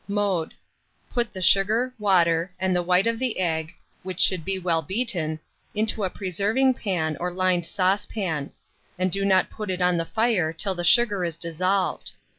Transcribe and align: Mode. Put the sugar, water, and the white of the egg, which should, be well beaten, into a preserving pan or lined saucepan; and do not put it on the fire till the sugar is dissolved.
Mode. 0.07 0.55
Put 1.13 1.31
the 1.31 1.43
sugar, 1.43 1.93
water, 1.99 2.51
and 2.59 2.75
the 2.75 2.81
white 2.81 3.05
of 3.05 3.19
the 3.19 3.37
egg, 3.39 3.71
which 4.01 4.19
should, 4.19 4.43
be 4.43 4.57
well 4.57 4.81
beaten, 4.81 5.39
into 5.75 6.03
a 6.03 6.09
preserving 6.09 6.73
pan 6.73 7.15
or 7.19 7.31
lined 7.31 7.67
saucepan; 7.67 8.51
and 8.97 9.11
do 9.11 9.23
not 9.23 9.51
put 9.51 9.69
it 9.69 9.79
on 9.79 9.97
the 9.97 10.05
fire 10.05 10.53
till 10.53 10.73
the 10.73 10.83
sugar 10.83 11.23
is 11.23 11.37
dissolved. 11.37 12.13